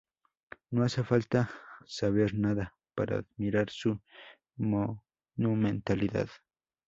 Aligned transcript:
No 0.71 0.81
hace 0.83 1.03
falta 1.03 1.51
saber 1.85 2.33
nada 2.35 2.75
para 2.95 3.19
admirar 3.19 3.69
su 3.69 4.01
monumentalidad. 4.57 6.27